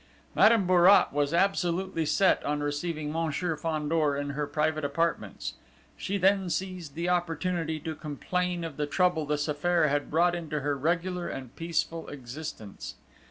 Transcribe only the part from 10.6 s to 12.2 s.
her regular and peaceful